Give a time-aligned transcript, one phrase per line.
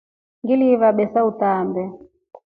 [0.43, 1.83] Ngiliiva besa utaambe.